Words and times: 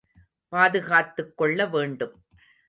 பாதுகாத்துக் 0.49 1.37
கொள்ள 1.37 1.65
வேண்டும். 1.65 2.15